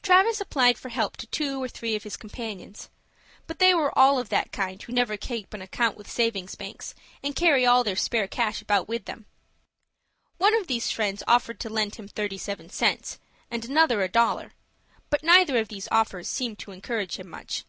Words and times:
Travis 0.00 0.40
applied 0.40 0.78
for 0.78 0.90
help 0.90 1.16
to 1.16 1.26
two 1.26 1.60
or 1.60 1.66
three 1.68 1.96
of 1.96 2.04
his 2.04 2.16
companions; 2.16 2.88
but 3.48 3.58
they 3.58 3.74
were 3.74 3.90
all 3.98 4.16
of 4.20 4.28
that 4.28 4.52
kind 4.52 4.80
who 4.80 4.92
never 4.92 5.16
keep 5.16 5.52
an 5.52 5.60
account 5.60 5.96
with 5.96 6.08
savings 6.08 6.54
banks, 6.54 6.94
but 7.20 7.34
carry 7.34 7.66
all 7.66 7.82
their 7.82 7.96
spare 7.96 8.28
cash 8.28 8.62
about 8.62 8.86
with 8.86 9.06
them. 9.06 9.26
One 10.38 10.54
of 10.54 10.68
these 10.68 10.92
friends 10.92 11.24
offered 11.26 11.58
to 11.58 11.68
lend 11.68 11.96
him 11.96 12.06
thirty 12.06 12.38
seven 12.38 12.70
cents, 12.70 13.18
and 13.50 13.64
another 13.64 14.02
a 14.02 14.08
dollar; 14.08 14.52
but 15.10 15.24
neither 15.24 15.56
of 15.58 15.66
these 15.66 15.88
offers 15.90 16.28
seemed 16.28 16.60
to 16.60 16.70
encourage 16.70 17.16
him 17.18 17.28
much. 17.28 17.64